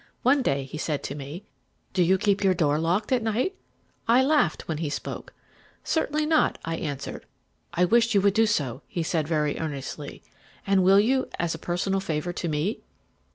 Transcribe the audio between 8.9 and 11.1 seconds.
said very earnestly; 'will